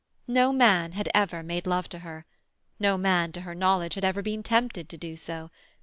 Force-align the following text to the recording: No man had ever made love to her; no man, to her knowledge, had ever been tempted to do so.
No 0.27 0.51
man 0.51 0.93
had 0.93 1.09
ever 1.13 1.43
made 1.43 1.67
love 1.67 1.87
to 1.89 1.99
her; 1.99 2.25
no 2.79 2.97
man, 2.97 3.31
to 3.33 3.41
her 3.41 3.53
knowledge, 3.53 3.93
had 3.93 4.03
ever 4.03 4.23
been 4.23 4.41
tempted 4.41 4.89
to 4.89 4.97
do 4.97 5.15
so. 5.15 5.51